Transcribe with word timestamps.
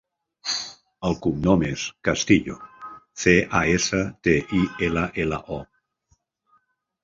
El 1.09 1.17
cognom 1.25 1.65
és 1.67 1.83
Castillo: 2.09 2.57
ce, 3.25 3.37
a, 3.61 3.63
essa, 3.77 4.03
te, 4.29 4.37
i, 4.63 4.65
ela, 4.89 5.07
ela, 5.27 5.43
o. 5.61 5.65